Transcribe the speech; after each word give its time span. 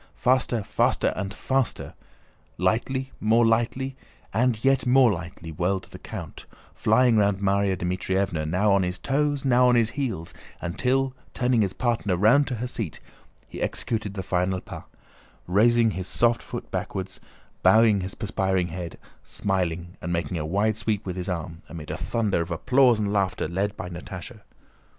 Faster, 0.15 0.63
faster, 0.63 1.13
and 1.15 1.31
faster; 1.31 1.93
lightly, 2.57 3.11
more 3.19 3.45
lightly, 3.45 3.95
and 4.33 4.63
yet 4.65 4.87
more 4.87 5.11
lightly 5.11 5.51
whirled 5.51 5.83
the 5.91 5.99
count, 5.99 6.47
flying 6.73 7.17
round 7.17 7.37
Márya 7.37 7.77
Dmítrievna, 7.77 8.47
now 8.49 8.73
on 8.73 8.81
his 8.81 8.97
toes, 8.97 9.45
now 9.45 9.69
on 9.69 9.75
his 9.75 9.91
heels; 9.91 10.33
until, 10.59 11.13
turning 11.35 11.61
his 11.61 11.73
partner 11.73 12.17
round 12.17 12.47
to 12.47 12.55
her 12.55 12.65
seat, 12.65 12.99
he 13.47 13.61
executed 13.61 14.15
the 14.15 14.23
final 14.23 14.59
pas, 14.59 14.85
raising 15.45 15.91
his 15.91 16.07
soft 16.07 16.41
foot 16.41 16.71
backwards, 16.71 17.19
bowing 17.61 18.01
his 18.01 18.15
perspiring 18.15 18.69
head, 18.69 18.97
smiling 19.23 19.97
and 20.01 20.11
making 20.11 20.39
a 20.39 20.43
wide 20.47 20.75
sweep 20.75 21.05
with 21.05 21.15
his 21.15 21.29
arm, 21.29 21.61
amid 21.69 21.91
a 21.91 21.95
thunder 21.95 22.41
of 22.41 22.49
applause 22.49 22.97
and 22.97 23.13
laughter 23.13 23.47
led 23.47 23.77
by 23.77 23.87
Natásha. 23.87 24.39